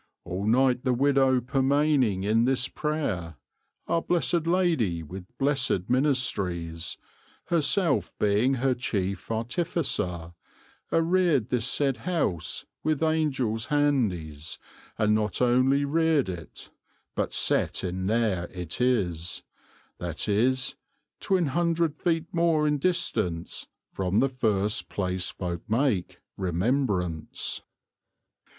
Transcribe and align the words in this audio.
All 0.23 0.47
night 0.47 0.83
the 0.83 0.95
wedowe 0.95 1.41
permayning 1.41 2.23
in 2.23 2.45
this 2.45 2.67
prayer, 2.67 3.35
Our 3.85 4.01
blessed 4.01 4.47
Ladie 4.47 5.03
with 5.03 5.27
blessed 5.37 5.91
minystrys, 5.91 6.97
Herself 7.45 8.17
being 8.17 8.55
her 8.55 8.73
chief 8.73 9.29
artificer, 9.29 10.33
Arrered 10.91 11.49
this 11.49 11.67
sayde 11.67 11.97
house 11.97 12.65
with 12.83 13.01
Angells 13.01 13.67
handys, 13.67 14.57
And 14.97 15.13
not 15.13 15.39
only 15.39 15.85
rered 15.85 16.29
it 16.29 16.71
but 17.13 17.31
sette 17.31 17.83
in 17.83 18.07
there 18.07 18.45
it 18.51 18.81
is, 18.81 19.43
That 19.99 20.27
is 20.27 20.75
twyne 21.19 21.49
hundred 21.49 21.95
feet 21.95 22.25
more 22.31 22.65
in 22.67 22.79
distance 22.79 23.67
From 23.93 24.19
the 24.19 24.29
first 24.29 24.89
place 24.89 25.29
folk 25.29 25.61
make 25.69 26.21
remembraince." 26.39 27.61